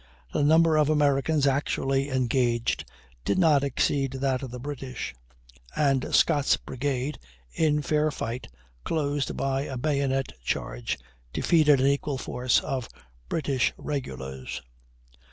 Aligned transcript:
The 0.33 0.41
number 0.43 0.77
of 0.77 0.89
Americans 0.89 1.45
actually 1.45 2.09
engaged 2.09 2.89
did 3.23 3.37
not 3.37 3.63
exceed 3.63 4.13
that 4.13 4.41
of 4.41 4.49
the 4.49 4.59
British; 4.59 5.13
and 5.75 6.15
Scott's 6.15 6.57
brigade, 6.57 7.19
in 7.53 7.83
fair 7.83 8.09
fight, 8.09 8.47
closed 8.83 9.37
by 9.37 9.61
a 9.61 9.77
bayonet 9.77 10.31
charge, 10.43 10.97
defeated 11.33 11.79
an 11.79 11.85
equal 11.85 12.17
force 12.17 12.61
of 12.61 12.89
British 13.29 13.73
regulars. 13.77 14.63